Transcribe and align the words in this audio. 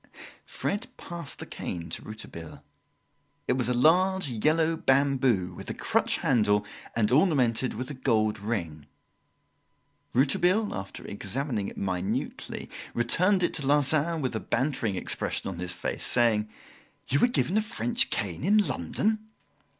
Fred 0.47 0.87
passed 0.97 1.37
the 1.37 1.45
cane 1.45 1.91
to 1.91 2.01
Rouletabille. 2.01 2.63
It 3.47 3.53
was 3.53 3.69
a 3.69 3.73
large 3.75 4.31
yellow 4.43 4.75
bamboo 4.75 5.53
with 5.53 5.69
a 5.69 5.75
crutch 5.75 6.17
handle 6.17 6.65
and 6.95 7.11
ornamented 7.11 7.75
with 7.75 7.91
a 7.91 7.93
gold 7.93 8.39
ring. 8.39 8.87
Rouletabille, 10.15 10.73
after 10.73 11.05
examining 11.05 11.67
it 11.67 11.77
minutely, 11.77 12.67
returned 12.95 13.43
it 13.43 13.53
to 13.53 13.67
Larsan, 13.67 14.23
with 14.23 14.35
a 14.35 14.39
bantering 14.39 14.95
expression 14.95 15.51
on 15.51 15.59
his 15.59 15.73
face, 15.75 16.03
saying: 16.07 16.49
"You 17.07 17.19
were 17.19 17.27
given 17.27 17.55
a 17.55 17.61
French 17.61 18.09
cane 18.09 18.43
in 18.43 18.57
London!" 18.57 19.27